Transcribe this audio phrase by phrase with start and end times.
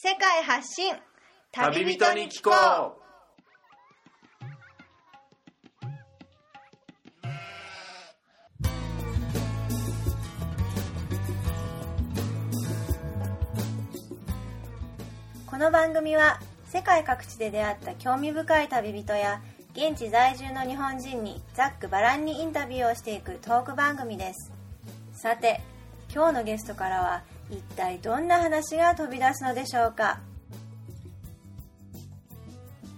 [0.00, 0.94] 世界発信。
[1.50, 2.98] 旅人に聞こう。
[15.44, 16.38] この番組は
[16.68, 19.42] 世界各地で出会った興味深い旅人や
[19.72, 24.52] 現地在住の日本人にざっくばらんにインタビューをしていくトーク番組です。
[25.12, 25.60] さて
[26.14, 30.20] 今日のゲストからは一体どんな話が飛び出すのでしょうか？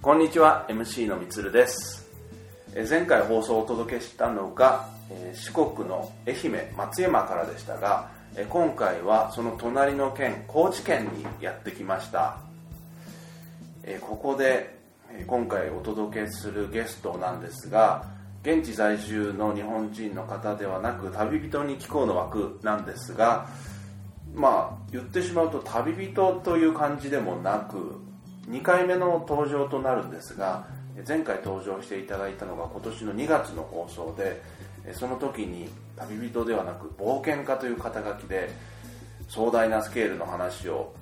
[0.03, 2.09] こんにちは MC のみつるです。
[2.89, 4.89] 前回放送をお届けしたのが
[5.35, 8.11] 四国の愛媛松山からでしたが
[8.49, 12.39] 今回はその隣の県高知県にやってきました。
[14.01, 14.79] ここで
[15.29, 18.05] 今回お届けするゲストなんですが
[18.43, 23.49] 現地在住の日本人の方ではなく旅人に聞こうの枠なんですが
[24.35, 28.01] まあ言ってしまうと旅人という感じでもなく
[28.49, 30.67] 2回目の登場となるんですが
[31.07, 34.43] 前回登場していただいたのが今年の2月の放送で
[34.93, 38.51] その時に旅人ではなく冒険家という肩書きで
[39.31, 40.93] 壮大なスケールの話を、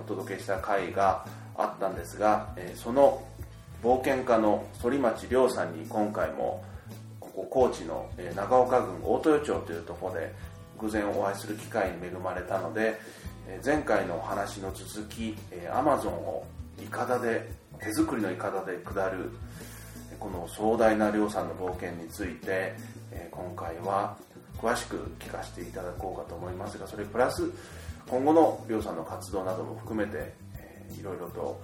[0.00, 3.22] お届けした回があったんですが、その
[3.82, 6.64] 冒険家の反町亮さんに今回も
[7.20, 10.34] ここ高知の長岡郡大豊町というところで
[10.80, 12.98] 偶然お会いする機会に恵まれたので
[13.46, 15.36] え前回のお話の続き
[15.72, 16.44] アマゾンを
[16.82, 17.50] いかだで
[17.80, 19.30] 手作りのいかだで下る
[20.18, 22.74] この壮大な亮さんの冒険について
[23.10, 24.16] え今回は
[24.58, 27.50] 詳しく聞かせていただこうかと思いますがそれプラス
[28.08, 31.60] 今後の亮さんの活動なども含めてえいろいろと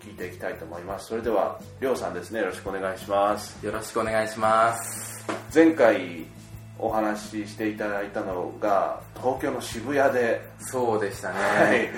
[0.00, 1.06] 聞いていきたいと思います。
[1.06, 2.40] それでは亮さんですね。
[2.40, 3.64] よろしくお願いします。
[3.64, 5.24] よろしくお願いします。
[5.54, 6.26] 前回
[6.78, 10.40] お話ししていただいたのが東京の渋谷で。
[10.58, 11.88] そうでしたね、はい、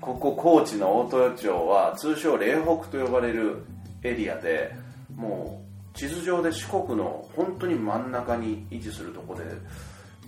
[0.00, 3.64] ここ高知の大豊町は通称嶺北と呼ばれる
[4.02, 4.74] エリアで
[5.14, 5.62] も
[5.94, 9.44] う地図上で四国の本当に真ん中に位置するところで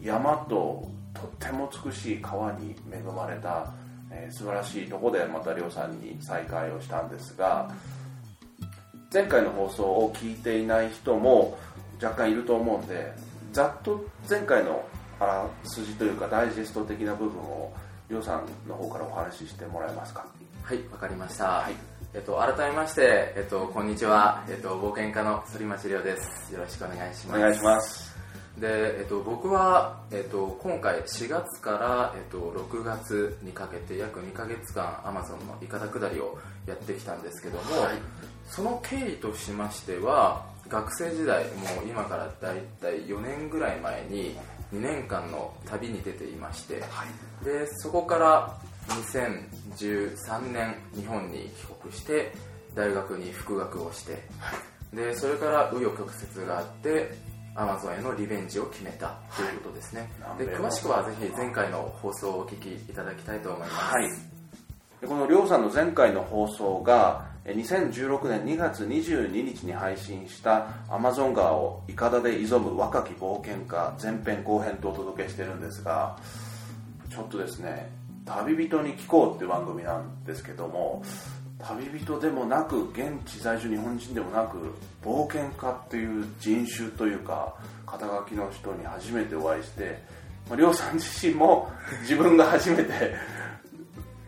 [0.03, 3.73] 山ととっても美しい川に恵まれた、
[4.11, 7.71] えー、素晴らしいところでまた亮さんに再会をしたんですが
[9.13, 11.59] 前回の放送を聞いていない人も
[12.03, 13.13] 若干いると思うんで
[13.57, 14.85] ざっと前回の
[15.19, 17.73] あらすじというかダイジェスト的な部分を
[18.11, 20.27] りょうさんの方からお話ししてもらえますか？
[20.63, 21.73] はいわかりました、はい。
[22.13, 26.53] えっと、改めまして、えっと、こんにちは、えっと、冒険家の反町亮です。
[26.53, 27.39] よろしくお願いします。
[27.39, 28.15] お願いします。
[28.59, 37.97] で、えっと、僕は、えっと、今回4月から、えっと、6月にかけて約2ヶ月間アマゾンのいかだ下りをやってきたんですけども、はい、
[38.51, 44.37] その経緯としましては学生時代もう今から大体4年ぐらい前に
[44.73, 47.05] 2年間の旅に出ていまして、は
[47.43, 48.57] い、でそこから
[48.89, 52.33] 2013年日本に帰国して
[52.75, 54.55] 大学に復学をして、は
[54.93, 57.15] い、でそれから紆余曲折があって
[57.55, 64.11] アマゾンへのリベンジを決めたということですね、はい、で詳しくはぜひ前回の放送をお聞きいただきたいと思います、はい、
[65.07, 76.17] このりょうさんの前回の放送が2016年2月22日に配信したアマゾン川をいかだで挑む若き冒険家前編後編とお届けしてるんですが
[77.09, 77.91] ちょっとですね
[78.25, 81.03] 旅人に聞こうって番組なんですけども
[81.59, 87.55] 旅人でもなく現地在住日本人でもなく冒険家っていう人種というか
[87.87, 90.03] 肩書きの人に初めてお会いして
[90.55, 91.71] りょうさん自身も
[92.03, 93.15] 自分が初めて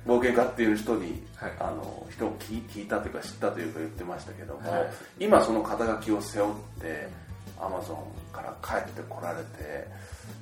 [0.09, 7.09] 冒険家っていう人に、はい、あの人を聞聞いたというか知ったというか言ってましたけども、はい、今その肩書きを背負って
[7.61, 9.87] アマゾンから帰ってこられて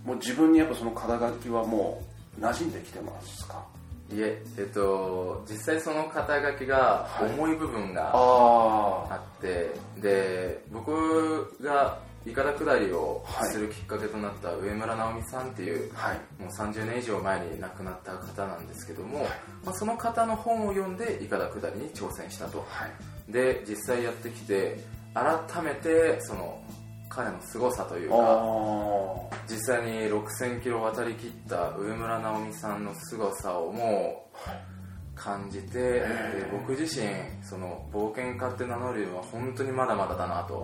[0.04, 2.00] もう自分にやっぱその肩書きはも
[2.38, 3.64] う馴染んできてますか？
[4.12, 19.28] いえ、えっと、実際その肩書きが重い部分があって、はい、で僕がいかだ下りをするきっかけとなった上村直美さんっていう、はい、もう30年以上前に亡くなった方なんですけども、はい、
[19.64, 22.86] まあ、その方の本を読んでいかだ下りに挑戦したと、は
[23.28, 24.80] い、で実際やってきて
[25.14, 26.60] 改めてその
[27.08, 28.16] 彼の凄さというか
[29.48, 36.04] 実際に6000キロ渡りきった上村直美さんの凄さをもう感じてで
[36.52, 37.08] 僕自身
[37.42, 40.54] その冒険家って名乗るのは本当にまだまだだなと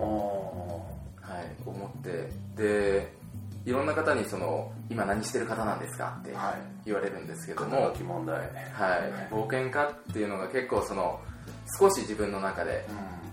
[1.23, 3.13] はい、思ってで
[3.65, 6.17] いろんな方にその今何してる方なんですか？
[6.21, 6.35] って
[6.85, 8.47] 言われるんですけども、はい、問題、はい、
[9.31, 11.19] 冒険家っていうのが結構その
[11.79, 12.85] 少し自分の中で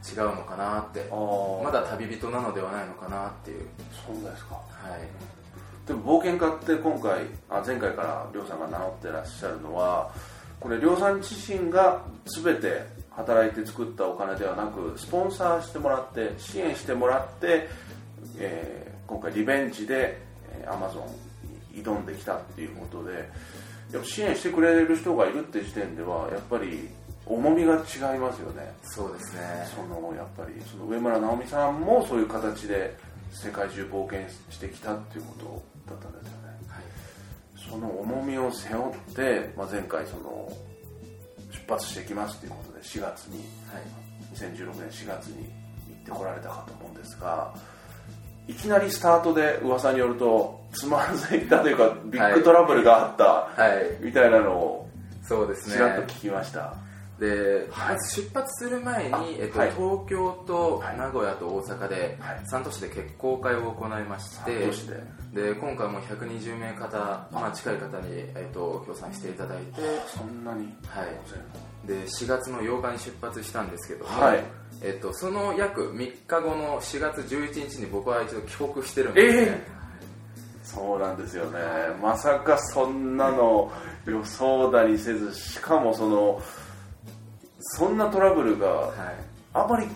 [0.08, 3.66] 違うのかなって、うん、まだ旅人なのではないのかなっていう。
[4.06, 4.54] そうですか。
[4.54, 5.86] はい。
[5.86, 10.12] でも冒険家って今回あ前回から亮さんが名乗ってらっしゃるのは
[10.60, 12.02] これ量産自身が
[12.42, 12.86] 全て
[13.20, 17.68] 働いて作ったお金ではなくスポンサーしてもらって支援してもらって、
[18.38, 20.20] えー、今回リベンジで
[20.66, 21.04] アマゾ
[21.74, 23.28] ンに挑んできたっていうことで
[23.92, 26.88] やっぱ支援してくれる人がいるって時点ではやっぱり
[27.26, 28.72] 重みが違いますよね。
[28.82, 29.40] そうですね。
[29.74, 32.96] そのやっぱりその上村直美さんもそういう形で
[33.32, 40.52] 世界中冒険してきたっていうことだったんですよね、はい、その重みを背負って、まあ、前回その
[41.50, 43.38] 出発してきますということで4月に、
[43.72, 45.50] はい、2016年4月に行
[46.02, 47.52] ってこられたかと思うんですが
[48.48, 53.48] いきなりスタートで噂によるとつまずいたというかビッグトラブルがあった
[54.00, 54.90] みたいなのを
[55.30, 55.74] そうですね。
[55.74, 56.74] ちらっと聞きました。
[57.20, 62.18] で、はい、まず出発する前に、えっと、はい、東京と名古屋と大阪で
[62.50, 64.70] 3都市で結婚会を行いまして、
[65.34, 65.54] で。
[65.54, 66.96] 今回も120名方、
[67.30, 71.86] まあ、近い方に、えっと、協賛していただいてそんなにはい。
[71.86, 74.42] で4月の8日に出発したんですけども、はい。
[74.82, 81.58] えっと、その約3日後の4月11日に僕は一度帰国してるんですね、えー、そうなんですよね。
[82.00, 83.70] まさかそんなの
[84.06, 86.40] 予想だにせずしかもその
[87.60, 88.90] そんなトラブルが
[89.54, 89.86] あまり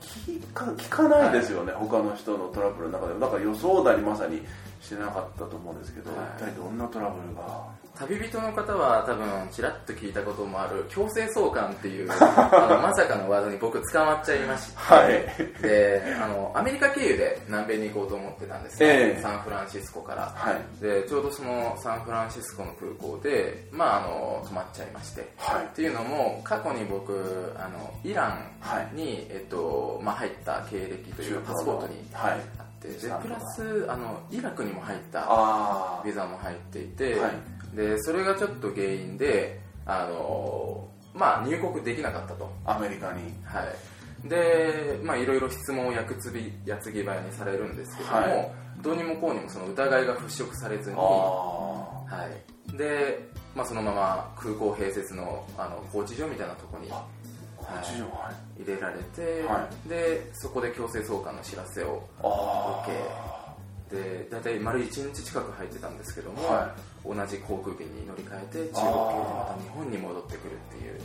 [0.00, 4.42] 聞か聞かないですよね、はい、他の人のトラブルの中でだから予想だにまさに
[4.80, 7.81] してなかったと思うんですけど、はい、一体どんなトラブルが？
[8.08, 32.88] 旅人の方は多分ちらっと聞いたこともある強制送還っていう あのまさかのワードに僕捕まっちゃいまして、はい、であのアメリカ経由で南米に行こうと思ってたんですね、えー、サンフランシスコから、はい、でちょうどそのサンフランシスコの空港で、まあ、あの止まっちゃいまして、はい、っていうのも過去に僕あのイランに、えっとまあ、入った経歴というパスポートにあってで
[33.22, 37.16] プラスあのイラクにも入ったビザも入っていて、
[37.74, 42.50] でそれがちょっと原因であのまあ入国できなかったと。
[42.64, 43.34] アメリカに。
[43.44, 43.62] は
[44.24, 44.28] い。
[44.28, 52.28] でまあいろいろ質問をやくつびやつぎ早にされるんですけども、はい、どうにもこうにもその疑いが払拭されずには
[52.72, 52.76] い。
[52.76, 53.18] で、
[53.54, 63.31] まあ、そのまま空港併設のあの拘置所みたいなところにはい、入れられて、はい、でそこで強制送還の知らせを受け
[63.92, 66.74] で大体丸1日近く入ってたんですけども、は
[67.04, 71.00] い、同じ航空機に乗り換えて中国系でまた日本に戻ってくるっていう。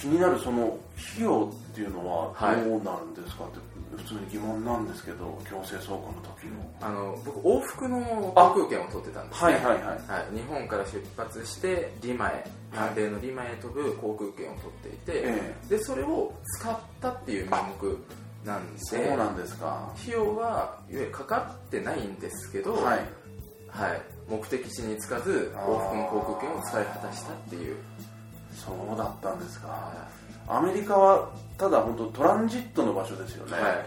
[0.00, 0.78] 気になるその
[1.14, 2.34] 費用っていうのは
[2.64, 3.58] どうなるんですかって、
[3.96, 6.76] 普通に疑問なんですけど強制送還の時の。
[6.80, 8.00] あの僕往復の
[8.34, 9.52] 航空券を取ってたんですね。
[9.54, 17.98] はいはいはい、はい、日本から出発してリマへ南米のリマへ飛ぶ航空券を取っていて、えー、でそれを使ったっていう名目
[18.46, 18.78] なんで。
[18.78, 19.92] そうなんですか。
[20.00, 23.00] 費用はいわゆるかかってないんですけど、はい、
[23.68, 27.76] はい、目的地に着かず往復の航空券を使い果たしたっていう。
[28.54, 29.92] そうだったんですか。
[30.48, 33.84] アメリカはただ本当トランジットの場所ですよね、は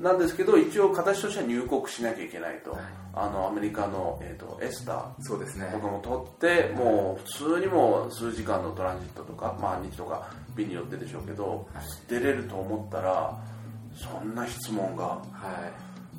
[0.00, 2.80] い、なんですけど一応形としては入国しなきゃいけないと、はい、
[3.14, 5.04] あのアメリカの、えーと、エスター。
[5.20, 5.70] そうですね。
[5.72, 11.66] とかも取ってもう普通にも数時間のトランジットとか、まあ、日とか日によってでしょうけど、
[12.08, 13.38] 出れると思ったら
[13.94, 15.22] そんな質問が、は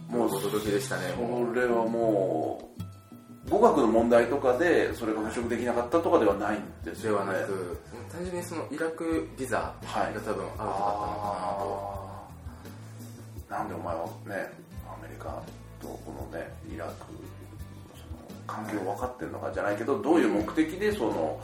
[0.09, 1.13] い、もう驚きでしたね。
[1.15, 2.69] それはも
[3.47, 7.33] う語学の問題とかでそれが払拭できなかったとかではないんですよね。
[7.33, 7.81] ではなく
[8.11, 10.56] 単純にそのイラクビザが多分アウトだったのか
[11.42, 12.27] なと、は
[13.49, 14.53] い、なんでお前はね
[14.87, 15.42] アメリカ
[15.81, 17.06] とこのねイラク
[17.94, 21.42] その関係を分かってるのかじゃないけどどういう目的でその、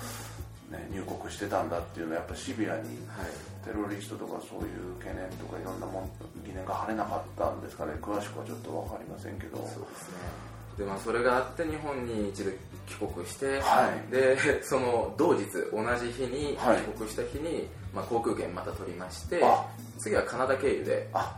[0.72, 6.10] ね、入国してたんだっていうのはやっぱシビアに、はい、テロリストとかそういう懸念とかいろんなもん
[6.46, 7.94] 疑念が晴れなかったんですかね。
[8.02, 9.58] 詳しくはちょっと分かりませんけど。
[9.58, 10.50] そうですね。
[10.78, 12.52] でまあ、それがあって日本に一度
[12.88, 17.64] 帰国して、はい、でその同日同じ日に帰国した日に、はい、
[17.96, 19.44] まあ、航空券また取りまして
[19.98, 21.36] 次はカナダ経由で、は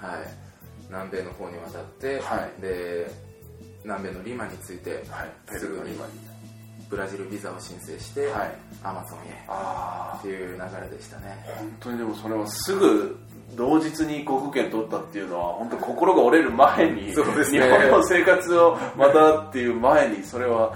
[0.00, 3.10] い、南米の方に渡って、はい、で
[3.82, 5.02] 南米のリマについて、
[5.58, 5.96] すぐに
[6.88, 8.28] ブラジルビザを申請して、
[8.82, 9.46] アマゾンへ。
[10.18, 11.44] っていう流れでしたね。
[11.58, 13.18] 本当にでもそれはすぐ
[13.56, 20.74] 同日に航空券取ったっていうのは本当心が折れる前に、 そうですね、日本の生活をまたっていう前にそれは、は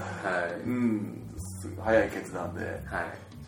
[0.59, 1.19] い、うん
[1.83, 2.79] 早い決断で、はい、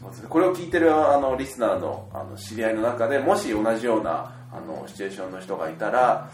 [0.00, 6.28] そうですね、これを聞いてるあのリスナーのあの知り合いの中でもし同じようなあのシチュエーションの人がいたら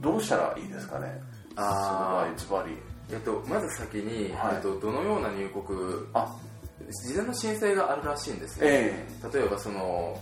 [0.00, 1.20] どうしたらいいですかね。
[1.56, 2.76] あズバリ、
[3.10, 5.78] えっと、まず先に、はい、えっと、どのような入国
[6.14, 6.34] あ。
[6.90, 10.20] 事前の申請があるらしいんですよ、えー、例えばその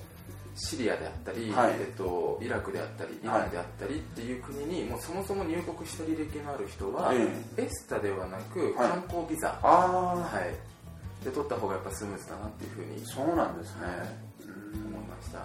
[0.55, 7.11] シリアであったり、はい、えっと、イラクであったりイランであったりっていう国にもうそもそも入国した履歴のある人は、
[7.57, 10.29] エスタではなく観光ビザ、は
[11.23, 13.87] い、で取った方がやっぱスムーズだなっていうふうにそうなんですね、
[14.45, 15.39] 思いました。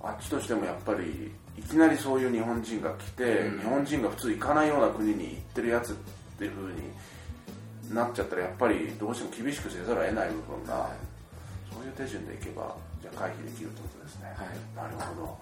[0.00, 15.38] あっちとしてもやっぱりいきなりそういう日本人が来て、うん、日本人が普通行かないような国に行ってるやつっていうふうになっちゃったらやっぱりどうしても厳しくせざるを得ない部分が、はい、そういう手順でいけばじゃあ回避できるってことですね、はい、なるほど。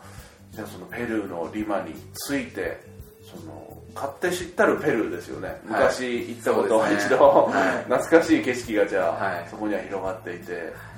[0.53, 2.81] じゃあそのペルーのリマについて
[3.23, 10.97] その買って知ったるペルーですよね、昔行ったことは一度、はい、懐かしい景色がじゃあ、はい、そこには広がっていて。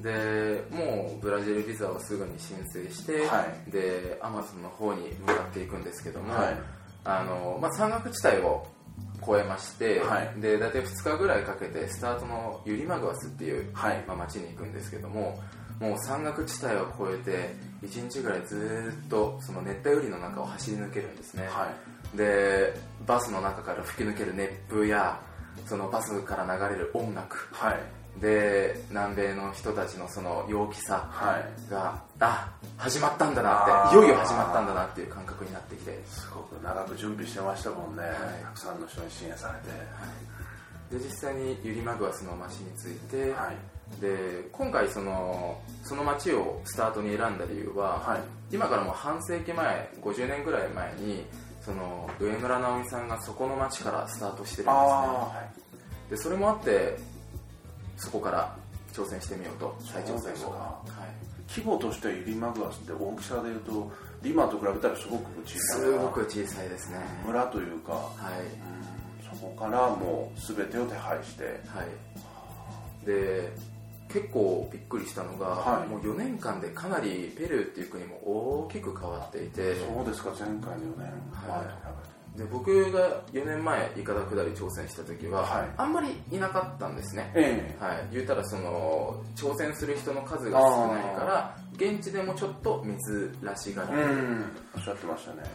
[0.00, 6.56] でもうブラジルビザをすぐに申請して、はい、でアマゾンの方に向かっていくんですけども、はい、
[7.04, 8.66] あのまあ、山岳地帯を
[9.22, 14.04] 越えまして、はい、で大体2日ぐらいかけてスタートのユリマグアスっていう、はい。
[14.06, 15.40] まあ、町に行くんですけども
[15.78, 21.72] もう山岳地帯を越えて1日ぐらいずっとその熱帯雨林の中を走り抜けるんですね、は
[22.14, 22.74] い、で
[23.06, 25.20] バスの中から吹き抜ける熱風や
[25.66, 27.80] そのバスから流れる音楽、はい、
[28.18, 31.08] で南米の人たちのその陽気さ
[31.70, 36.00] が、はい、あ始まったんだなっていよいよ始まったんだなっていう感覚になってきて。
[36.06, 38.12] すごく長く準備してましたもんね、はい、
[38.42, 39.76] たくさんの人に支援されて、は
[40.90, 43.52] い、で実際にユリマグアスの町について、は
[43.98, 51.24] い、で今回そのその町をスタートに選んだ理由は、はい、今からもう半世紀前50年ぐらい前に
[51.60, 55.48] その上村直美さんがそこの町からスタートしてるんですね、は
[56.08, 56.96] い、でそれもあって
[58.00, 58.56] そこから
[58.92, 63.92] 挑戦してみようと再挑戦を、はい、規模としてはユリマグアスって大きさでいうと
[64.22, 66.98] リマと比べたらすごく小さいすごく小さいですね。
[67.24, 71.44] 村というか、はい、うん、そこからもう全てを手配して。
[71.44, 71.50] は
[71.82, 73.06] い。
[73.06, 73.52] で
[74.12, 78.16] 結構びっくりしたのが、はい、もう4年間でかなりペルーっていう国も
[78.64, 79.76] 大きく変わっていて。
[79.76, 94.44] そうですか前回の4年はいで僕が4年前いかだ下り挑戦した時は、はい、あんまりいなかったんですね、えー、はい、言うたらその挑戦する人の数が少ないから現地でもちょっと珍しがられる
[94.76, 95.46] おっしゃってましたね、は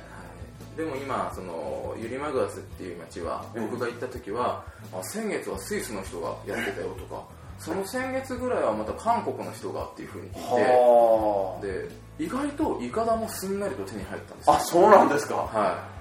[0.75, 7.23] い、でも今そのユリマグアスっていう町は僕が行った時は、あ先月はスイスの人がやってたよとか
[7.57, 15.35] その先月ぐらいはまた韓国の人がっていうふうに聞いてで意外とイカダもすんなりと手に入ったんですあそうなんですか。
[15.35, 15.94] はい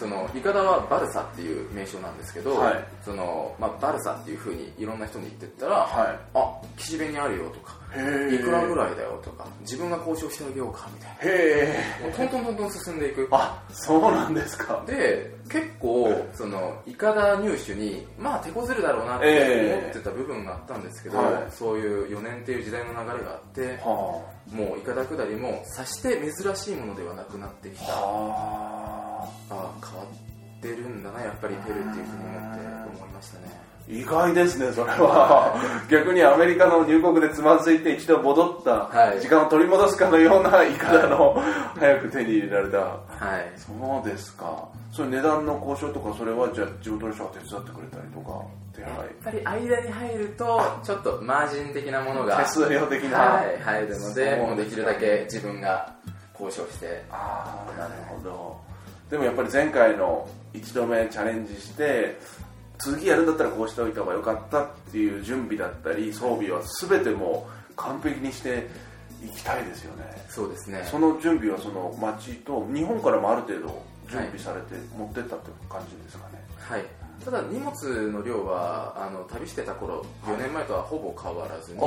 [0.00, 7.76] そのイカダはバルサっていう名称なんですけど、はい、そのまあ、バルサっていうふうにいろんな人に言ってったら「はい、あ岸辺にあるよ」とか
[8.32, 11.14] 「いくらぐらいだよ」とか「自分が交渉してあげようか」みたいな。
[11.16, 13.28] へえトントントントン進んでいく。
[13.30, 14.82] あそうなんですか。
[14.86, 28.99] で結構そのイカダ入手にまあ手こずるだろうなって思ってた部分があったんですけど、はい、そういう4年っていう時代の流れがあって、はあ、もうイカダ下りもさして珍しいものではなくなってきた、は
[29.50, 32.60] ああ変わってるんだなやっぱりペルーっていうふうに思って
[32.98, 33.70] 思いましたね。
[33.90, 35.60] 意外ですねそれは。
[35.90, 41.42] 逆にアメリカの入国でつまずいて一度戻った時間を取り戻すかのような言い方の、は
[41.76, 42.78] い、早く手に入れられた。
[42.78, 43.52] はい。
[43.56, 44.68] そうですか。
[44.92, 48.40] それ値段の交渉とかそれはじゃあ地元の人が手伝ってくれたりとか
[48.72, 48.92] 手配。
[48.92, 55.92] やっぱり間に入るとちょっとマージン的なものが手数料的な、はい、入るのでもうできるだけ自分が
[56.38, 57.04] 交渉して。
[57.10, 58.69] ああなるほど
[59.10, 62.18] でもやっぱり前回の1度目チャレンジして
[62.78, 68.68] 次やるんだったらこうしておいた方が良かったっていう準備だったり装備は全てもう完璧にして
[69.22, 70.04] いきたいですよね。
[70.28, 70.86] そうですね。
[70.90, 76.42] その準備はその町と日本からもある程度準備されて持ってったって感じですかね。
[76.58, 76.84] はい。
[77.24, 81.80] ただ荷物の量はあの旅してた頃4年前とはほぼ変わらずに、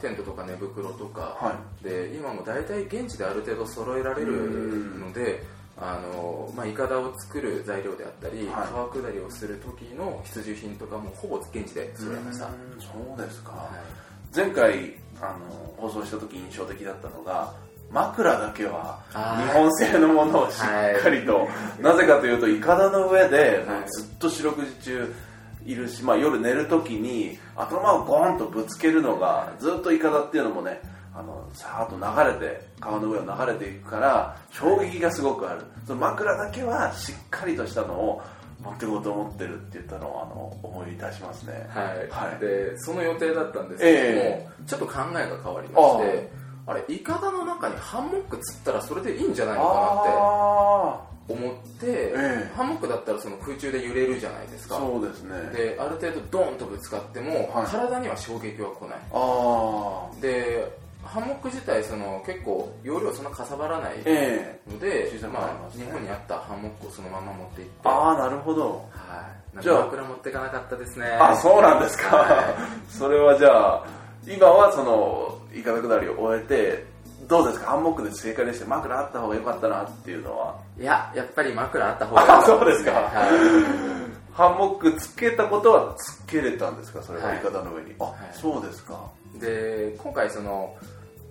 [0.00, 5.44] テントとか寝袋とか、はい、で今も大体現地である程度揃えられるので
[5.78, 12.50] あのまあ、いかだを作る材料であったり、はい、川下りをする時の必需品とかもほぼ現地で揃えました。
[12.78, 13.70] そうですか、は
[14.32, 17.54] い、前回あの放送した時印象的だったのが
[17.90, 21.46] 枕だけは日本製のものをしっかりと、は
[21.78, 25.14] い、なぜかというといかだの上でずっと四六時中
[25.66, 30.80] いるし、まあ、夜寝る時に頭をゴーンとぶつけるのがずっといかだっていうのもね
[31.14, 35.62] あのさーっと流れて川の上を流れていくから衝撃がすごくある。
[35.86, 38.22] その枕だけはしっかりとしたのを
[38.62, 41.66] 持っていこうと思ってるって言ったのをあの思い出しますね。
[41.68, 46.30] はい、はい、でその予定だったんですけども、えー、ちょっと考えが変わりまして
[46.66, 49.74] あれいかだの中にハンモックつったらそれでいいんじゃないのか
[51.28, 54.76] なって思って、えー、ハンモックだったらその空中で揺れるじゃないですか。
[54.76, 55.34] そうですね。
[55.52, 60.20] である程度ドーンとぶつかっても、はい、体には衝撃は来ない。
[60.20, 67.74] でハンモック自体その結構容量そんなかさばらないので、えーまあ、日本にあったハンモックをそのまま持っていって。
[67.84, 68.88] ああなるほど。
[68.90, 69.28] は
[69.58, 69.62] い。
[69.62, 71.06] じゃあ枕持っていかなかったですね。
[71.06, 73.86] あそうなんですか、はい、それはじゃあ
[74.26, 76.86] 今はそのいかだ下りを終えて
[77.28, 77.72] どうですか？
[77.72, 80.56] ハンモックで正解でして枕あった方が良かったなっていうのは。
[80.80, 82.46] いややっぱり枕あった方が良かった。
[82.46, 83.02] そうですか、はい、
[84.32, 87.02] ハンモックつけたことはつけれたんですか？
[87.02, 87.94] それは、い、かだの上に。
[87.98, 88.98] あ、はい、そうですか
[89.38, 90.76] で今回その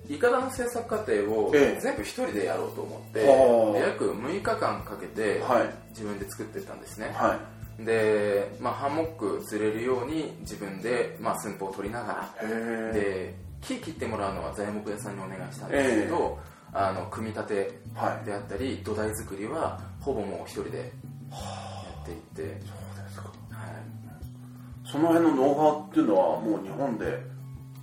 [0.10, 5.42] いかだの制作過程を全部一人でやろうと思って、ええ、約6日間かけて
[5.90, 7.40] 自分で作ってたんですね、は
[7.80, 12.48] い、で、まあ、ハンモック釣れるように自分で、まあ、寸法を取りながら
[12.92, 16.40] で木切ってもらうのは材木屋さんにお願いしたんですけど、
[16.74, 20.84] え、あの組み立てであったり、はい、土台作りはほぼもう一人でや
[22.02, 22.60] っていって。
[22.66, 27.31] そうですか、はい、その辺のノウハウっていうのはもう日本で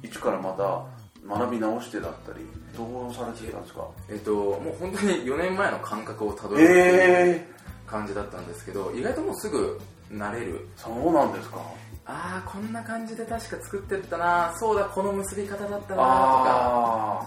[0.02, 0.84] 一からまた
[1.26, 3.86] 学び直してだったりどうされてたんですか？
[4.08, 7.44] えっともう本当に4年前の感覚をたどるっていう
[7.86, 10.66] 感じだったんですけど、意外ともうすぐ慣れる。
[10.76, 11.58] そうなんですか？
[12.06, 14.54] ああこんな感じで確か作ってったな。
[14.58, 17.26] そうだこの結び方だったなとか。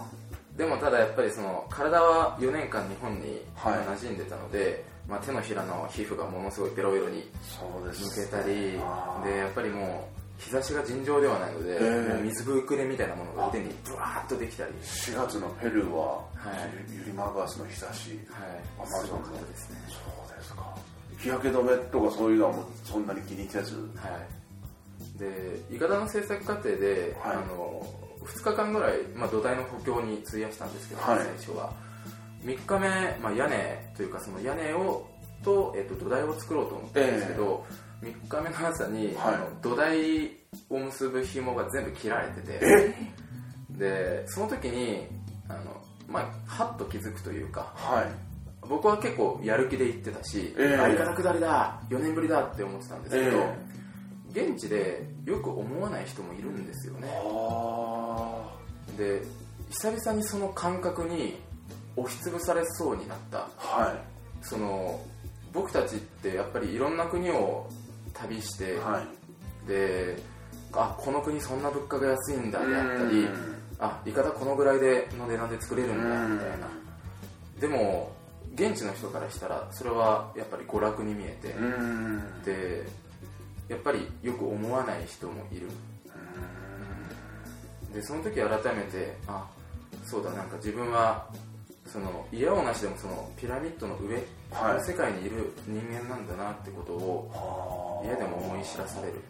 [0.56, 4.76] でもただやっぱりその体は4年間日本に馴染んでたので、はい、
[5.08, 7.26] まあ、手のひらの皮膚がものすごいベロベロに
[7.88, 8.78] 抜けたり
[9.24, 14.72] でやっぱりもう日差しが尋常ではないので、えー、もう水ぶくれみたいなものが腕にブワーッとできたり。
[14.82, 16.24] 4月のペルーは、は
[16.90, 19.78] い、ユリマガースの日差し、はい、アマゾンのですね。
[19.88, 20.74] そうですか。
[21.18, 23.76] 日焼け止めとかそういうのはもうそんなに気にせず。
[23.96, 25.18] はい。
[25.18, 27.86] でいかだの制作過程で、はい、あの
[28.24, 31.72] 2日間ぐらい、まあ、土台の補強に費やしたんですけど、はい、最初は。
[32.44, 32.88] 3日目、
[33.22, 35.06] まあ、屋根というかその屋根を
[35.44, 40.30] と,、えっと土台を作ろうと思ったんですけど、えー3日目の朝に、はい、あの土台
[40.68, 43.22] を結ぶ紐が全部切られてて。
[43.78, 45.06] でその時に
[45.48, 48.06] あの、まあ、はっと気づくというか、はい、
[48.68, 57.08] 僕は結構やる気で行ってたし、えー、相方下りだ4年ぶりだって思ってたんですけど、えー、現地でよく思わない人もいるんですよね。
[58.96, 59.22] で
[59.70, 61.38] 久々にその感覚に
[61.96, 65.00] 押しつぶされそうになった、はい、その
[65.52, 67.68] 僕たちってやっぱりいろんな国を
[68.14, 69.02] 旅して、は
[69.64, 70.16] い、で
[70.72, 73.28] あこの国そんな物価が安いんだであったり
[73.78, 76.68] あいかだこのぐらいでの値段で作れるんだみたいな。
[77.60, 78.12] でも
[78.54, 81.54] 現地の人からしたらそれはやっぱり娯楽に見えて
[82.44, 82.86] で
[83.68, 85.68] やっぱりよく思わない人もいる。
[87.94, 89.46] でその時改めてあ
[90.04, 91.26] そうだなんか自分は
[91.86, 99.20] その嫌をなしでもそのピラミッドの上、はい、の世界にいる人間なんだなってことを嫌でも思い知らされる、うん、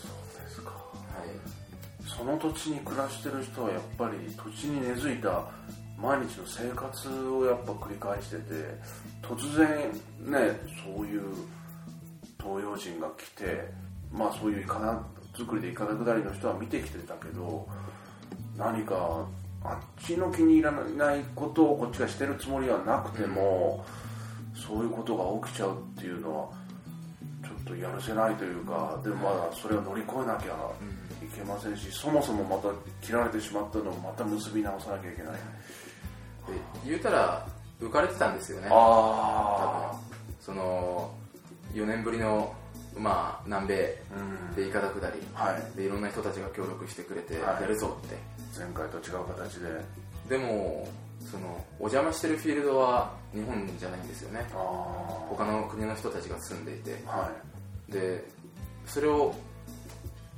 [0.00, 0.08] そ
[0.40, 0.70] うですか。
[0.70, 0.76] は
[1.24, 2.08] い。
[2.08, 5.44] その土地に暮らしてる人はやっぱり土地に根付いた
[5.98, 8.42] 毎日の生活をやっぱ繰り返してて
[9.22, 9.68] 突然
[10.20, 10.60] ね
[10.94, 11.22] そういう
[12.38, 13.68] 東洋人が来て
[14.12, 15.02] まあそういういかだ
[15.36, 17.66] 作りでいかだ下りの人は見てきてたけど
[18.56, 19.26] 何か
[19.64, 23.84] あっちの気に入らないことをこっちがしてるつもりはなくても、
[24.54, 26.48] うん、そういうことが起きちゃうっていうのは
[27.42, 30.70] ちょっとやるせないというかでもまだそれを乗り越えなきゃ
[31.24, 32.68] いけませんし、そもそもまた
[33.00, 35.32] 切られてしまったのをまた結び直さなきゃいけない。
[35.32, 35.38] で
[36.84, 37.46] 言うたら
[37.80, 38.68] 浮かれてたんですよね。
[38.70, 39.98] ああ
[40.40, 41.10] その
[41.72, 42.54] 4年ぶりの
[42.96, 43.74] まあ、南米
[44.54, 48.16] でいかだ下り、はい、でいろんな人たちが協力してくれてやるぞって、
[48.56, 49.68] 前回と違う形で。
[50.28, 50.88] でも
[51.30, 54.46] そのお邪魔してるフィールドは日本じゃないんですよね。
[55.28, 57.30] 他の国の人たちが住んでいて、は
[57.88, 58.24] い、で
[58.86, 59.34] それを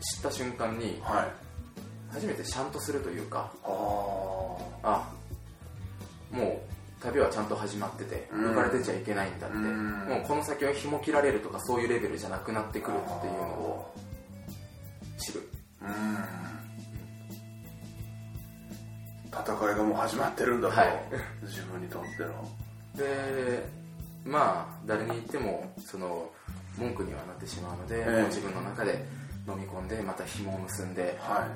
[0.00, 3.50] 知った瞬間に、はい、初めてシャンとするというか
[4.82, 5.08] あ
[6.30, 13.94] もう旅はちゃんと始まってて抜かれてちゃいけないんだって、もうこの先は紐切られるとかそういうレベルじゃなくなってくるっていうのを
[15.18, 15.48] 知る
[19.40, 20.88] 戦いがもう始まってるんだと、はい、
[21.42, 22.48] 自分にとっての。
[22.96, 23.66] で
[24.24, 26.30] まあ誰に言ってもその
[26.76, 29.04] 文句にはなってしまうので、えー、自分の中で
[29.48, 31.46] 飲み込んでまた紐を結んで、は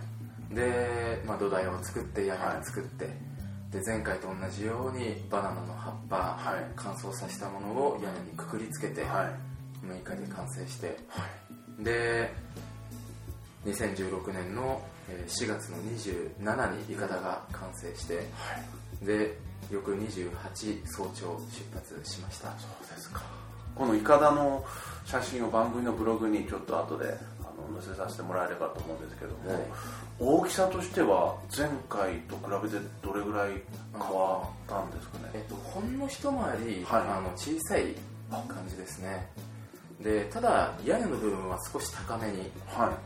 [0.53, 3.15] い、で、まあ、土台を作って屋根を作って、はい
[3.71, 9.31] で前回と同じようにバナナの葉っぱ、はい、乾燥させたものを屋根にくくりつけて、は
[9.85, 11.25] い、6日で完成して、は
[11.81, 12.33] い、で
[13.65, 14.83] 2016年の
[15.27, 18.27] 4月の27にいかだが完成して、
[19.03, 19.37] で
[19.71, 22.49] 翌28早朝出発しました。
[22.59, 23.23] そうですか。
[23.75, 24.65] このいかだの
[25.05, 29.63] 写真を番組のブログにちょっと後であの載せさせてもらえればと思うんですけども、はい、
[30.19, 36.35] 大きさとしては前回と比べてどれぐらい変わったんですかね、えっと、ほんの一回
[36.67, 37.95] り、はい、あの小さい
[38.31, 39.27] 感じですね
[40.03, 42.51] でただ屋根の部分は少し高めに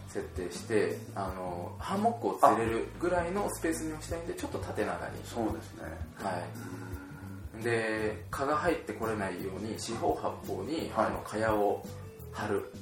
[0.09, 5.17] 設定して、はい、あのハンモックを釣れるぐらいのスペースに置きたいんでちょっと縦長に。
[5.25, 5.83] そうですね。
[6.17, 6.31] は
[7.61, 7.65] い。
[7.65, 11.87] で蚊が入ってこれないように四方八方に、はい、あの蚊帳を
[12.33, 12.73] 貼る。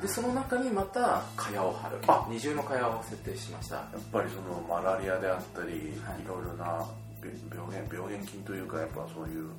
[0.00, 1.98] でその中にまた蚊帳を貼る。
[2.28, 3.76] 二重の蚊帳を設定しました。
[3.76, 6.86] やっぱりそのマラリアであったり、はい、いろいろな
[7.22, 9.50] 病原病原菌というかやっぱそういう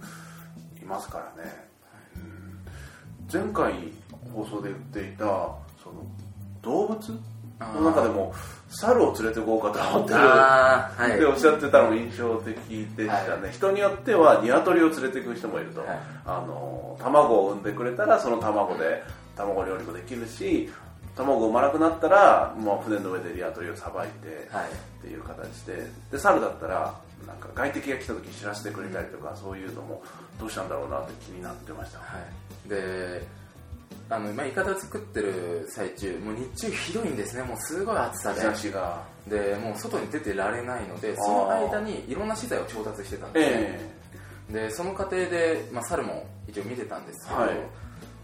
[0.81, 1.72] いますからね
[3.31, 3.73] 前回
[4.33, 6.05] 放送で言っていたその
[6.61, 7.19] 動物？
[7.59, 8.33] の中でも
[8.67, 10.19] 猿を連れてこうかと思ってる
[11.15, 12.55] っておっしゃってたのが印象的
[12.97, 19.03] でしたね、はい、人によっては鶏を連れていく人もいると、はい、あの卵を産んでくれたらその卵で
[19.37, 20.69] 卵料理もできるし
[21.15, 24.49] 卵産まなくなったらもう船の上でリアトリをさばいて
[24.99, 25.89] っていう形で。
[26.11, 30.03] で猿だったらなんか外敵が来た時知らせてくれたりとか、そういうのも
[30.37, 33.25] どうしたんだろうなって気になってました、はい、で
[34.09, 37.43] あの、まあ、イカダ作ってる最中もう日中ひどいんですね。
[37.43, 38.41] もうすごい暑さで。
[38.41, 39.03] 日差しが。
[39.27, 47.51] でもう外に出てられないのでその間にいろんな資材を調達してたんですね、えー、でその過程で、まあ、猿も一応見てたんですけど、はい。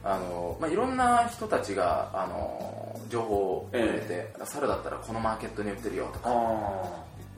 [0.04, 6.30] あのまあ、いろんな人たちがあの情報をくれて、えー、猿だったらこのマーケットに売ってるよとか。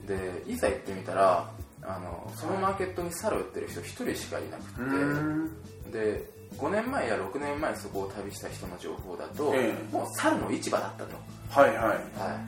[0.07, 1.51] でいざ行ってみたら
[1.83, 5.99] あのそのマーケットに猿売ってる人1人しかいなくて。
[5.99, 11.15] で5年前や6年前そこを旅した人の情報だと、えー、もう猿の市場だったと。
[11.49, 11.93] はいはい、は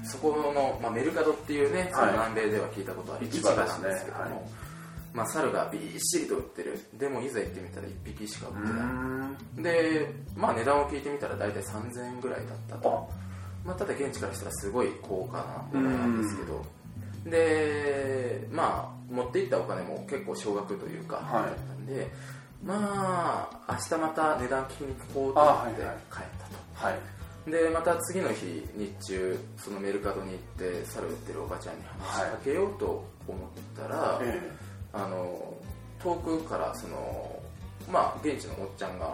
[0.02, 4.32] い、そこの、まあ、メルカドっていうね、その南米では聞いたことある市場なんですけども、ね。
[4.32, 4.44] はい、
[5.14, 6.80] まあ、猿がびっしりと売ってる。
[6.94, 9.64] でもいざ行ってみたら1匹しか売ってない。
[9.64, 13.10] で、まあ、値段を聞いてみたら大体3000円ぐらいだったと。
[13.66, 15.38] まあ、ただ現地からしたらすごい高価
[15.74, 16.64] なものなんですけど。
[17.26, 22.12] でまあ持っていったお金も結構少額というか、はい、だったんで
[22.66, 26.92] まあ明日また値段聞きに行こうと思って帰ったと、は
[27.48, 34.28] い、でまた次の日日中そのメルカドに行って猿売ってるおばちゃんに話しかけようと思ったら、はい、
[34.94, 35.54] あの
[36.02, 37.40] 遠くからその
[37.92, 39.14] まあ現地のおっちゃんが、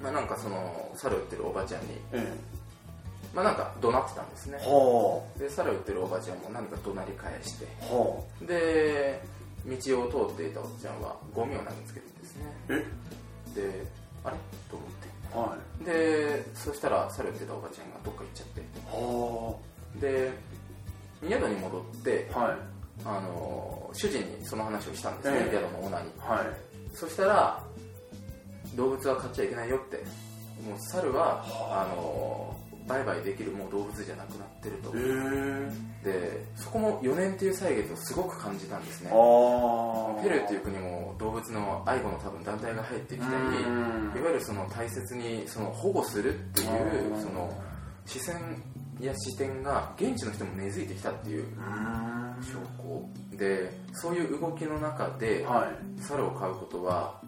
[0.00, 1.88] まあ、なんかその猿売ってるおばちゃんに、
[3.32, 4.58] まあなんか怒鳴ってたんですね。
[5.38, 7.66] で猿売ってるおばちゃんも何か怒鳴り返して。
[8.44, 9.22] で
[9.66, 12.44] 道を通っていたおっちゃんはゴミを投げつけてですね。
[13.54, 13.86] で
[14.24, 14.36] あれ？
[14.70, 18.46] と思って、はい、でそしたら猿売ってたおばちゃんがどっか行っちゃっ
[19.98, 20.06] て。
[20.06, 20.32] で
[21.28, 22.56] 宿に戻って、はい、
[23.04, 26.46] あの主人にその話をしたんですね、えー、宿のオーナーに、はい、
[26.94, 27.62] そしたら
[28.74, 30.04] 動物は飼っちゃいけないよって。
[30.62, 39.10] もう猿はあの売買できるもう動物じゃなくなってると、えー、でそこも4年っていう歳月をすごく感じたんですね。
[39.10, 46.68] ペルーっていう国も動物の愛護の多分団体が入ってきたりいわゆるその大切にその保護するっていう
[47.20, 47.52] その
[48.06, 48.62] 視線
[49.00, 51.46] や視点が現地の人も根付いてきたっていう
[52.40, 53.08] 証拠。
[53.36, 55.46] でそういう動きの中で、
[55.98, 57.20] 猿を飼うことは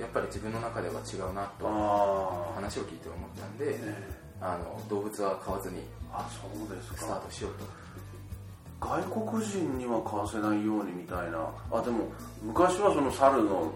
[0.00, 1.66] やっぱり自分の中では違うなと
[2.54, 3.78] 話を聞いて思ったんで、
[4.40, 5.80] あの動物は飼わずに
[6.12, 6.98] あそうですか。
[6.98, 7.64] スタートしようと。
[8.80, 11.50] 外国人には買わせないようにみたいな。
[11.72, 12.06] あでも
[12.42, 13.72] 昔はその猿の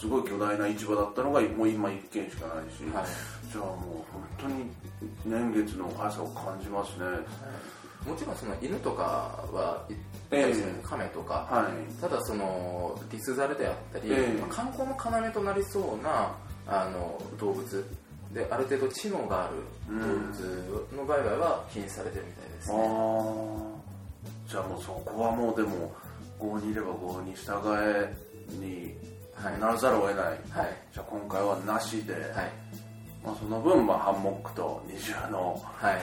[0.00, 3.06] すごい巨大な市場だったのがもう今1軒しかないし、はい、
[3.52, 4.70] じゃあもう本当に
[5.24, 7.12] 年月の速さを感じますね、は
[8.06, 9.02] い、もちろんその犬とか
[9.52, 9.84] は
[10.30, 17.84] えー、亀とか、はい、ただそのリスザルであったり、えー、観光の要となりそうなあの動物
[18.32, 19.54] である程度知能がある
[19.88, 22.76] 動物の売買は禁止されてるみたいですね、
[24.48, 25.92] じゃあもうそこはもうでも
[26.38, 28.14] 5にいれば5に従え
[28.48, 28.94] に
[29.60, 30.38] ならざるを得ない、はい、
[30.92, 32.22] じゃあ今回はなしで、はい。
[33.24, 35.98] まあ、その分、まあ、ハンモックと二重の蚊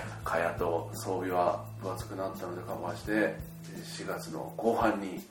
[0.57, 3.35] 帳と装備は分厚くなったのでカバーして
[4.03, 5.21] 4月の後半に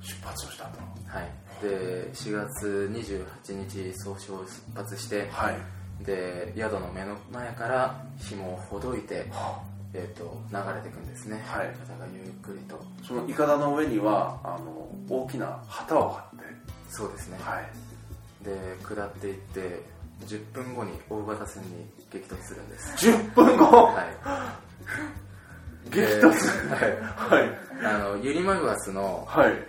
[0.00, 1.28] 出発をしたと、はい、
[1.60, 4.46] で4月28日早朝出
[4.76, 5.56] 発して、はい
[6.04, 9.62] で宿の目の前から紐をほどいて、はあ、
[9.94, 12.80] えーと、流れていくんですね、はい、方がゆっくりと。
[13.06, 16.44] そのいかだの上にはあの大きな旗を張って。
[16.88, 18.50] そうですね、はい、で
[18.82, 19.82] 下っていって
[20.26, 23.08] 10分後に大型船に激突するんです。
[23.08, 23.64] 10分後？
[23.64, 25.90] はい。
[25.90, 26.30] 激突？
[26.68, 27.50] はい、はい、
[27.84, 29.26] あのユリマグアスの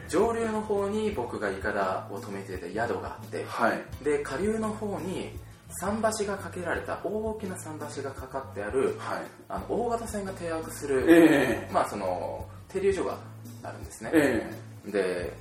[0.08, 5.32] 上流の方に僕がいかだを止めていた宿があって、はい、で下流の方に
[5.79, 13.17] 桟橋がかけられた大きな桟橋がかかってある、はい、あの大型船が停泊する、えー、まあ、その停留所が
[13.63, 15.33] あるんですね、えー、で、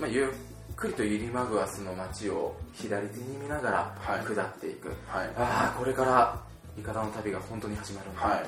[0.00, 0.28] まあ、ゆっ
[0.76, 6.40] くりとユリマグアスの街を左手に見ながら下っていく、はい、ああこれから
[6.78, 8.46] イカダの旅が本当に始まるんだ、はい、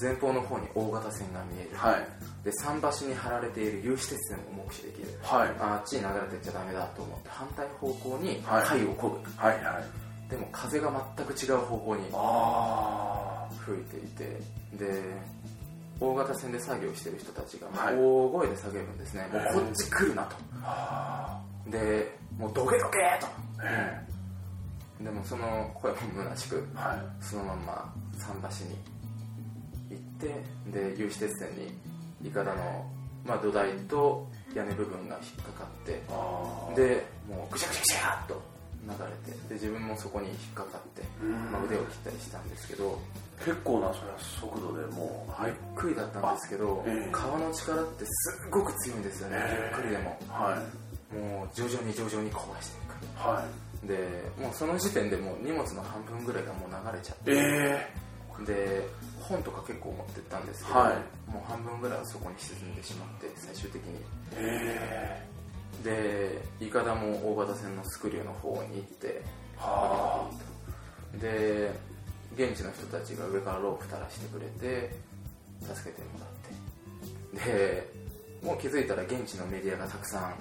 [0.00, 2.06] 前方の方に大型船が見える、はい、
[2.44, 10.01] で桟橋に張られている有刺鉄線を目視できる、はい、あっちに流れてっちゃダメだと思って反対方向に貝をこぐ、はいはい、
[10.32, 12.04] でも風が全く違う方向に
[13.66, 14.40] 吹いていて
[14.78, 15.02] で
[16.00, 28.76] 大型船で作業してる人たちが大声で叫ぶんですね、もうこっち来るなと、でもうどけどけと、でもその声も虚しく、はい、そのまんま桟橋に
[29.90, 30.02] 行っ
[30.72, 31.50] てで有刺鉄線
[32.22, 32.90] にいかだの、
[33.26, 36.00] まあ、土台と屋根部分が引っかかって
[36.74, 38.51] でもうぐしゃぐしゃぐしゃっと
[38.82, 41.02] 流れてで自分もそこに引っかかって、
[41.52, 42.98] まあ、腕を切ったりしたんですけど
[43.38, 45.32] 結構なそれは速度でもう。
[45.46, 48.10] ゆっくりだったんですけど、えー、川の力ってす
[48.46, 50.56] っごく強いんですよね、えー、ゆっくりでも、は
[51.12, 53.44] い、もう徐々に徐々に壊していく、は
[53.84, 53.96] い、で
[54.38, 58.86] もうその時点でもう荷物の半分ぐらいがもう流れちゃって、えー、で
[59.20, 63.98] 本とか結構持ってったんですけど、はい、もう半分ぐらいはそこに沈んでしまって最終的に。
[64.34, 65.26] え
[65.82, 69.22] でいかだも大型船のスクリューの方に行って
[69.56, 70.28] は
[71.14, 71.72] あで
[72.34, 74.96] 現地の人たちが上からロープ垂らしてくれて
[75.60, 77.50] 助けてもらって。
[77.50, 77.92] で
[78.42, 80.34] もう気づいたら現地のメディアがたくさん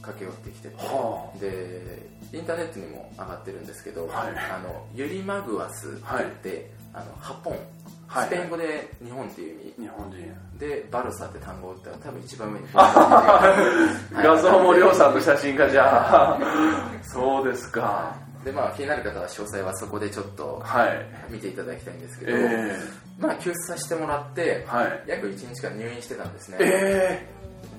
[0.00, 7.58] 駆け寄ってきてて、はあ、でインターネットにも上がってるんですけど、はい、あのユリマグアスって言って、はい、あのハポン
[8.08, 10.58] スペイン語で日本っていう意味、日本人。
[10.58, 12.66] でバルサって単語って多分一番上に。
[12.72, 16.36] 画像もりょうさんの写真がじゃ。
[16.36, 16.38] あ
[17.02, 18.14] そうですか。
[18.44, 20.62] でまあ気になる方は詳細はそこでちょっと
[21.28, 22.46] 見ていただきたいんですけど、はいえ。
[22.46, 27.26] ー、まあ救出させてもらって、はい、約1日間入院してたんですね、え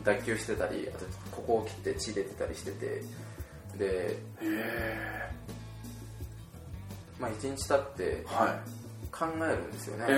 [0.04, 3.02] ー、脱臼してたりあとここを切って血出てたりしてて。
[3.78, 5.32] で、え。
[7.18, 8.77] ー、まあ1日経って、はい
[9.12, 10.14] 考えるんですよね、え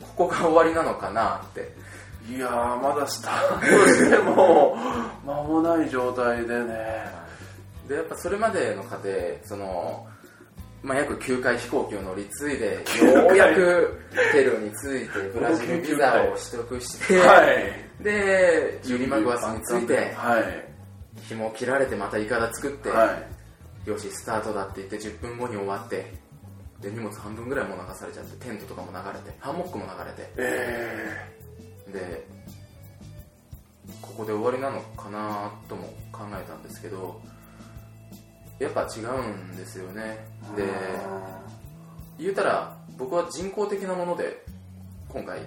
[0.00, 1.72] ー、ここが終わりなのかなって。
[2.26, 2.48] いや
[2.82, 4.74] まだスタートしても
[5.26, 7.04] 間もない状態でね。
[7.86, 9.10] でやっぱそれまでの過程
[9.44, 10.06] その
[10.84, 13.98] まあ、約9回飛行機を乗り継いでようやく
[14.32, 17.42] ペルーに着いてブラジルビザを取得して、は
[18.00, 23.18] い、でユリマグアスに着いて、はい、紐切られてまたイカダ作って、は
[23.86, 26.12] い、よしスタートだって言って10分後に終わって
[26.80, 32.26] で荷物半分ぐらいも流されちゃってテントとかも流れてハンモックも流れて、えー、で
[34.02, 37.20] ここで終わりなのかなとも考えたんですけど
[38.58, 40.26] やっぱ違うんですよね。
[40.56, 40.64] で
[42.18, 44.44] 言うたら僕は人工的なもので
[45.08, 45.40] 今回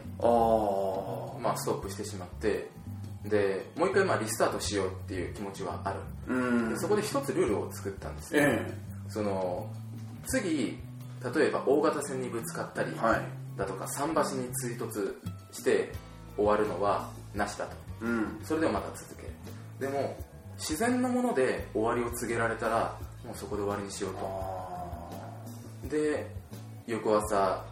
[1.41, 2.69] まあ、ストップしてしまって
[3.25, 6.69] でもう一回まあリスタートしようっていう気持ちはある。
[6.69, 9.69] でそこで一つルールを作ったんですよ、えー、その
[10.27, 10.77] 次
[11.23, 12.91] 例えば大型船にぶつかったり
[13.55, 15.15] だとか、はい、桟橋に追突
[15.51, 15.91] して
[16.35, 19.29] 終わるのはなしだと、うん、それでもまた続ける。
[19.79, 20.15] でも
[20.57, 24.13] 自然のもので終わりを告げられたらもうそこで終わりにしよう
[25.83, 25.89] と。
[25.89, 26.27] で
[26.87, 27.63] 翌朝、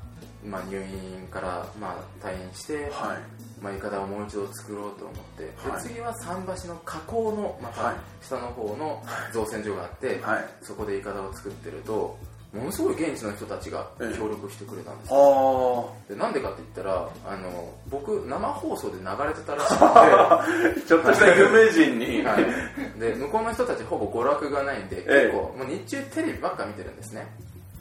[0.43, 3.45] まあ、入院から、まあ、退院して、はい。
[3.61, 9.01] まあ、いかだをもう一度作ろうと思って、はい、で次は桟橋の河口のまた下の方の
[9.33, 12.19] 造船所があって、はい、そこでいかだを作ってると
[12.55, 13.85] ものすごい現地の人たちが
[14.17, 20.81] 協力してくれたんですよ、でなんでかって言ったらあの僕生放送で流れてたらしくて。
[20.87, 27.27] ちょっとした有名人に、 はい、で向こうの人たちほぼ娯楽がないんで結構、もう日中テレビばっか見てるんですね。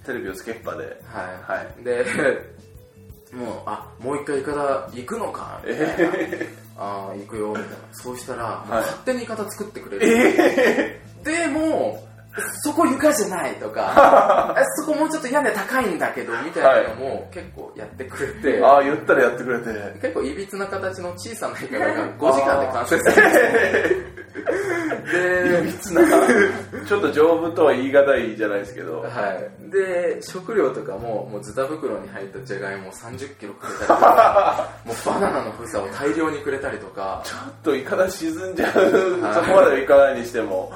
[0.04, 0.84] テレビをつけっぱで。
[0.84, 2.04] はい、はい、で
[3.32, 7.68] もうあもう一回いかだ行くのかみたいな、えー、ああ行くよみたいな。
[7.92, 12.03] そうしたら、はい、勝手にいかだ作ってくれる、えー、でも
[12.62, 19.64] そこ床じゃないとか そこもうちょっと屋根高いんだけどみたいなのも結構やってくれて、ああ言ったらやってくれて。
[20.00, 21.86] 結構いびつな形の小さな床が
[22.18, 23.32] 5時間で完成するん
[25.04, 26.02] でいびつな
[26.86, 29.00] ちょっと丈夫とは言い難いじゃないですけど。
[29.00, 29.70] はい。
[29.70, 37.22] で食料とかももうズタ袋に入ったじゃがいもを3 0キロくれたりとか もうバナナの房を大量にくれたりとか。
[37.24, 40.72] ちょっといかだ沈んじゃう、はい、そこまではいかないにしても。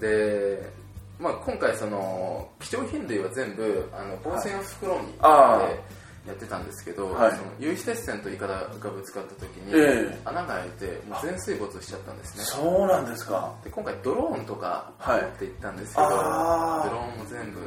[0.00, 0.81] で
[1.22, 12.44] まあ、今回その貴重品類は全部あの防線を袋に入れて、やってたんですけど、はい、その有刺鉄線とイカダがぶつかった時に、えー、穴が開いてもう全水没しちゃったんですね。
[12.44, 13.52] そうなんですか。
[13.64, 17.60] で今回ドローンとか持って行ったんですけど、はい、ドローンも全部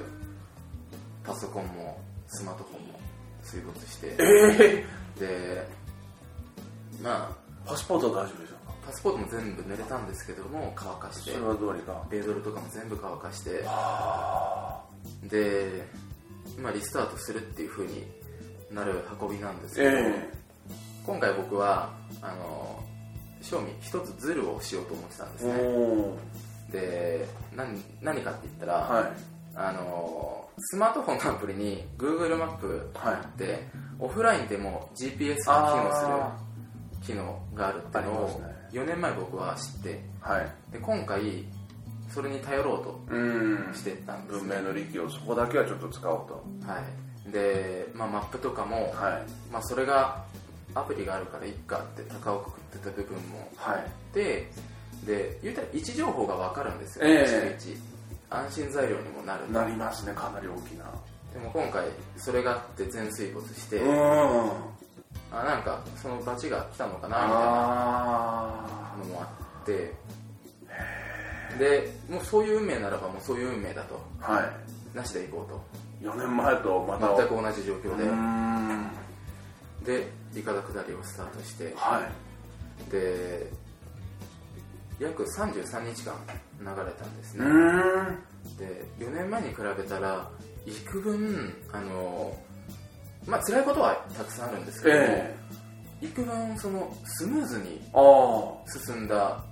[1.25, 2.99] パソコンもスマートフォンも
[3.43, 5.67] 水没して、えー、で
[7.03, 8.54] まあパスポートは大丈夫でしょうか
[8.85, 11.31] パスポートも全部濡れたんですけども乾かして。
[11.31, 12.05] それはどうにか。
[12.09, 13.65] ベードルとかも全部乾かして。
[15.29, 15.87] で、
[16.59, 18.03] まあ、リスタートするっていうふうに
[18.71, 22.83] なる運びなんですけど、えー、今回僕はあの
[23.41, 25.53] 賞味一つズルをしようと思ってたんですね。
[26.71, 29.11] で何何かって言ったら、はい、
[29.55, 33.59] あのスマートフォンのアプリに Google マップがあって、はい、
[33.99, 36.33] オフラインでも GPS が
[37.03, 41.45] 機能する機能があるっていうのを4年前僕は知って、はい、で今回
[42.13, 46.45] それに頼ろうとしてたんです、ね、文明の利器をそこだけはちょっと使おうと。
[46.65, 46.79] は
[47.27, 47.31] い。
[47.31, 50.23] で、まあ、マップとかも、はい、まあ、それが
[50.75, 53.49] アプリがあるからいっかって高をくくってた部分も。
[53.57, 54.49] あって、
[55.05, 57.77] で言うたら位置情報が分かるんですよ、えー、
[58.29, 59.51] 安心材料にもなる。
[59.51, 60.85] なりますねかなり大きな。
[61.33, 61.85] でも今回
[62.17, 63.81] それがあって全水没して
[65.41, 67.35] あなんかそのバチが来たのかなみたいな
[68.97, 69.27] のもあ
[69.63, 69.93] って。
[71.59, 74.41] でもうそういう運命ならばもうそういう運命だと、は
[74.93, 75.61] い、なしでいこうと。
[76.01, 77.15] 4年前とまた。
[77.15, 78.03] 全く同じ状況で。
[79.85, 82.01] でイカダ下りをスタートして、は
[82.87, 83.49] い、で
[84.99, 86.15] 約33日間
[86.59, 87.45] 流れたんですね。
[88.57, 90.29] で4年前に比べたら
[90.65, 92.35] 幾分あの
[93.27, 95.35] まあ辛いことはたくさんあるんですけども、え。
[96.01, 97.81] ー、幾分そのスムーズに
[98.85, 99.43] 進んだ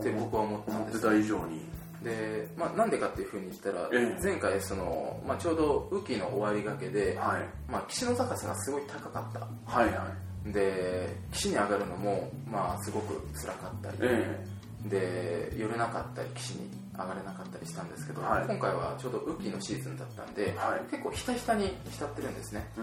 [0.00, 1.68] って僕は思ったんです、思ってた以上に。
[2.02, 3.88] で、まあ、なんでかっていうふうに言ったら、
[4.22, 10.08] 前回その、まあ、ちょうど雨季の終わりがけで、はい、まあ、岸の高さがすごい高かった、はいは
[10.48, 14.46] い、で岸に上がるのも、まあ、すごく辛かったり、え。
[14.86, 22.68] で寄れなかったり岸に上がれなかったりしたんですけど、はい、今回はちょうど雨季のシーズンだったんで、はい、結構ひたひたに浸ってるんですね。
[22.76, 22.82] な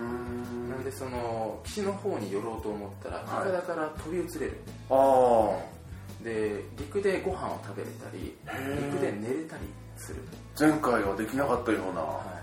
[0.77, 4.57] んでその岸の方に寄ろうと思ったら、はい、だから飛び移れる。
[4.89, 8.37] ああで陸でご飯を食べれたり
[8.91, 9.63] 陸で寝れたり
[9.97, 10.21] する。
[10.57, 12.41] 前回はできなかったような、は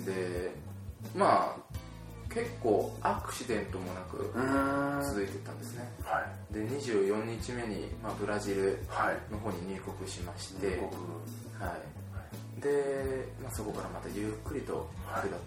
[0.00, 0.50] い、で
[1.14, 1.73] まあ
[2.34, 4.32] 結構アクシデントもなく
[5.08, 6.20] 続いてたんですね、は
[6.50, 8.78] い、で24日目に、まあ、ブラジル
[9.30, 10.82] の方に入国しまして、はい、は
[12.58, 15.38] い、で、まあ、そこからまたゆっくりと下っていく、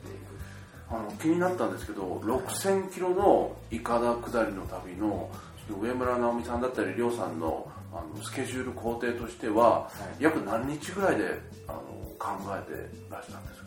[0.89, 5.29] あの気になったんですけど6000キロのいかだ下りの旅の
[5.69, 11.79] 上村直美さんだったり亮さんのあのスケジュール工程としては、はい、約何日ぐらいであの
[12.19, 13.66] 考えてらしたんですか？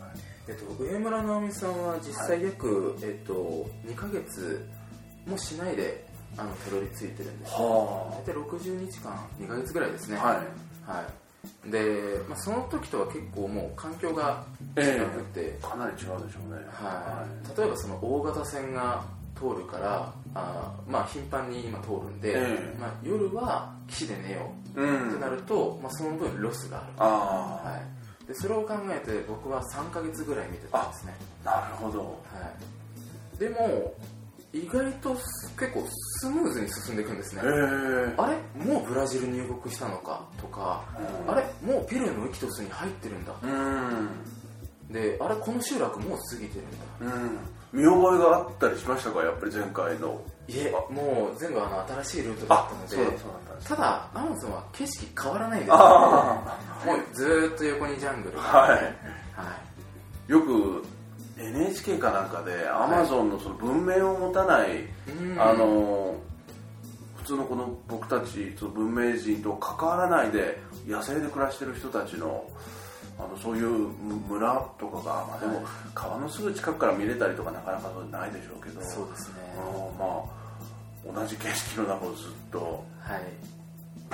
[0.51, 4.67] えっと、上村直美さんは実際約、はい、えっと、2か月
[5.25, 6.05] もしないで
[6.37, 10.17] あのたどり着いてるんです大体60日間2か月ぐらいですね。
[10.17, 10.35] はい、
[10.89, 11.05] は
[11.67, 26.87] い、で、まあ、その時とは結構もう環境が違くて、えー、かなり違うでしょうね、はい、例えばその大型船が通るからあまあ頻繁に今通るんで、えー、まあ、夜は岸で寝ようってなると、まあ、その分ロスがある。
[26.97, 27.05] あ、
[27.63, 28.00] はい、
[28.31, 31.13] でそれを考えて僕は3か月ぐらい見てたんですね。
[31.43, 32.05] なるほど、は
[33.35, 33.93] い、でも
[34.53, 35.85] 意外と結構
[36.19, 38.37] スムーズに進んでいくんですね、えー、あれ？
[38.65, 40.25] もうブラジル入国したのか？
[40.37, 40.83] とか、
[41.27, 41.43] あれ？
[41.65, 43.33] もうペルーのイキトスに入ってるんだ、
[44.89, 47.37] であれこの集落もう過ぎてるんだ、うん
[47.73, 49.23] 見覚えがあったりしましたか？
[49.23, 50.21] やっぱり前回の。
[50.47, 53.17] いえもう全部あの新しいルートだったので
[53.63, 55.71] ただアマゾンは景色変わらないです。
[55.71, 55.77] も
[56.95, 58.77] うずっと横にジャングルはい、は
[60.27, 60.83] い、よく
[61.37, 64.87] NHK かなんかでアマゾンのその文明を持たない、
[65.37, 66.15] あの
[67.17, 72.43] 普通のこの僕たち文明人と関わらないで野生で暮らしてる人たちの
[73.23, 73.67] あのそういう
[74.27, 78.81] 村とかが、まあ、でも、川のすぐ近くから見れたりとかなかなかないでしょうけど。
[78.81, 79.35] そうですね。
[79.99, 80.41] まあ
[81.05, 83.21] 同じ景色の中をずっと、はい、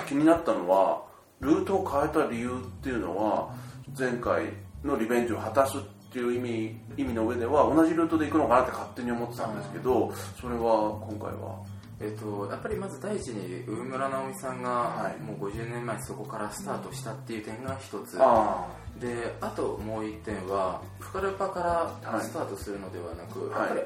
[0.06, 1.02] 気になったのは
[1.40, 3.54] ルートを変えた理由っていうのは
[3.96, 4.44] 前回
[4.82, 11.62] のリベンジを果たすっていう意味意味の上では同じルートで行くのかなって勝手に思ってたんですけどそれは今回は
[12.00, 18.68] えっと、やっぱりまず第一に上村直美さんがもう50年前そこからスタートしたっていう点が一つ、あ
[19.00, 21.60] であともう一点はプカルパか
[22.04, 23.80] らスタートするのではなく、はい、やっぱり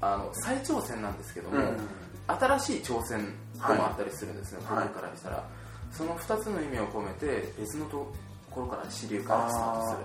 [0.00, 1.78] あの再挑戦なんですけども、うん、
[2.26, 5.44] 新しい挑戦でもあったりするんですね、はい、僕からしたら、
[5.90, 8.12] その2つの意味を込めて別のと
[8.50, 9.96] ころから支流からスタートす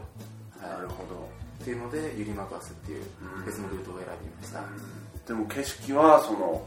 [0.62, 1.04] る、はい、なるほ
[1.62, 3.04] っていうのでユリマガスっていう
[3.46, 4.64] 別のルートを選びました、
[5.28, 6.66] でも景色はその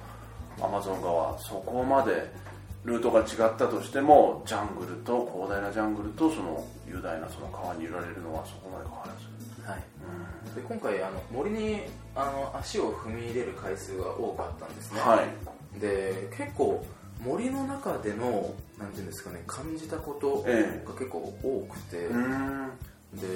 [0.61, 2.31] アマゾン川そこまで
[2.85, 9.33] ルートが違ったとしてもジャングルと広大なジャングルとその雄大なその川に揺られるのはそこまで変わらず。
[9.65, 9.83] はい、
[10.47, 11.83] うん、で今回あの森に
[12.17, 16.85] あの足を踏み入れる回数が多かったんですね、はい、で結構
[17.25, 22.11] 森の中でのなんていうんですかね感じたことが結構多くて、え
[23.17, 23.27] え、で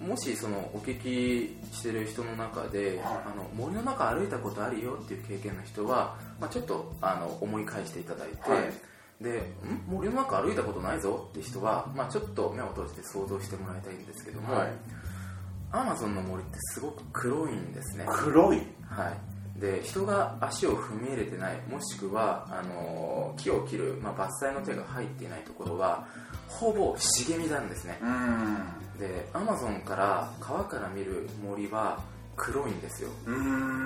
[0.00, 9.82] もしそのお聞きしてる人の中で、はい、あの森の中歩いたことあるよっていう経験の人は、まあ、ちょっとあの思い返していただいて、はい、でん？
[9.86, 14.72] 森の中歩いたことないぞって人は、まあ、ちょっと目を閉じて想像してもらいたいんですけども、はい、
[15.72, 18.04] アマゾンの森ってすごく黒いんですね。
[18.08, 18.58] 黒い？
[18.88, 26.06] はいで人が足を踏み入れてないもしくはあの木を切る、まあ、伐採の手が入っていないところは
[26.48, 27.98] ほぼ茂みなんですね。
[28.98, 32.00] でアマゾンから川から見る森は
[32.36, 33.10] 黒いんですよ。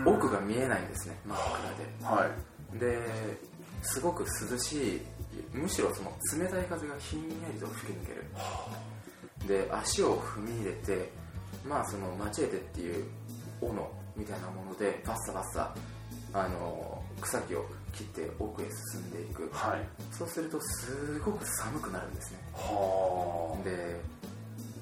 [0.05, 1.39] 奥が見えないんですね真っ
[1.99, 2.27] 暗で、は
[2.77, 3.01] い、で
[3.83, 5.01] すごく涼しい
[5.53, 8.25] むしろその冷たい風がひんやりと吹き抜ける。
[9.47, 11.11] で足を踏み入れて
[11.67, 13.05] まあそのマチェーテっていう
[13.61, 15.75] 斧みたいなものでバッサバッサ
[16.33, 19.81] あの草木を切って奥へ進んでいく、はい、
[20.13, 22.39] そうするとすごく寒くなるんですね。
[23.65, 24.01] で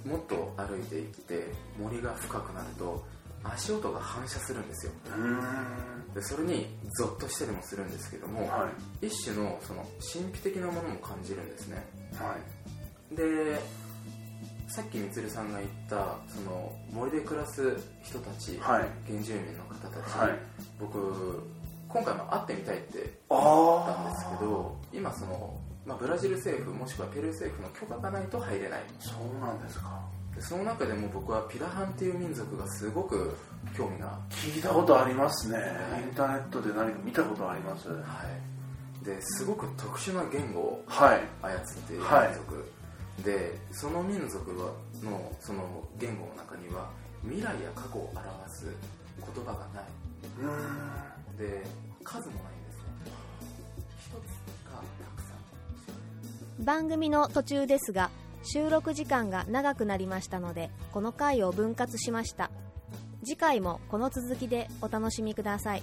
[0.05, 3.05] もっと歩いていって森が深くなると
[3.45, 4.93] 足音が反射するんですよ。
[6.15, 6.67] でそれに
[6.99, 8.71] ゾッとしてでもするんですけども、は
[9.03, 12.35] い、一種のその神秘的なものも感じるんですね、は
[13.13, 13.61] い、で
[14.69, 15.97] さっきみつるさんが言った
[16.29, 20.39] その森で暮らす人たち、はい、原住民の方たち、はい、
[20.79, 21.43] 僕
[21.89, 28.83] 今回も会ってみたいって思ったんですけど今その、まあ、ブラジル政府もしくはペルー政府の許可がないと入れない。
[29.01, 30.01] そうなんですか。
[30.37, 33.35] でその中でも僕はピラハンっていう民族がすごく
[33.75, 34.19] 興味が。
[34.29, 35.63] 聞いたことありますね、は
[35.99, 37.89] い、インターネットで何か見たことあります？
[37.89, 37.95] は
[39.03, 39.05] い。
[39.05, 41.19] ですごく特殊な言語を操っ
[41.87, 42.35] ている民族、はい
[43.25, 44.75] でその民族の
[45.41, 46.91] その言語の中には
[47.23, 48.67] 未来や過去を表す
[49.19, 49.85] 言葉がない。
[51.37, 51.65] で
[52.05, 52.85] 数もないんですね。
[53.99, 54.13] 一つ
[54.71, 54.83] がた
[55.17, 55.35] くさ
[56.61, 56.65] ん。
[56.65, 58.11] 番組の途中ですが
[58.45, 62.51] 収録時間が長くなりましたのでこの回を分割しました。
[63.25, 65.83] 次回もこの続きでお楽しみください。